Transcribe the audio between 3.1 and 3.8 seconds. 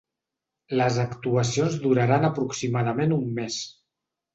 un mes.